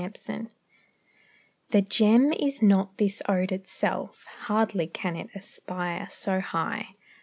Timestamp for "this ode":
2.97-3.51